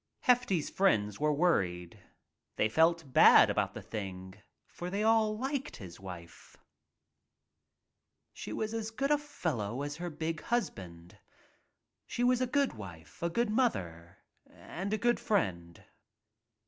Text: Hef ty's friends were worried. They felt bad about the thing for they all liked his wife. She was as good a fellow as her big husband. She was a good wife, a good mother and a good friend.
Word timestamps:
Hef 0.21 0.47
ty's 0.47 0.67
friends 0.67 1.19
were 1.19 1.31
worried. 1.31 1.99
They 2.55 2.69
felt 2.69 3.13
bad 3.13 3.51
about 3.51 3.75
the 3.75 3.83
thing 3.83 4.33
for 4.65 4.89
they 4.89 5.03
all 5.03 5.37
liked 5.37 5.75
his 5.75 5.99
wife. 5.99 6.57
She 8.33 8.51
was 8.51 8.73
as 8.73 8.89
good 8.89 9.11
a 9.11 9.19
fellow 9.19 9.83
as 9.83 9.97
her 9.97 10.09
big 10.09 10.41
husband. 10.41 11.19
She 12.07 12.23
was 12.23 12.41
a 12.41 12.47
good 12.47 12.73
wife, 12.73 13.21
a 13.21 13.29
good 13.29 13.51
mother 13.51 14.17
and 14.49 14.91
a 14.91 14.97
good 14.97 15.19
friend. 15.19 15.83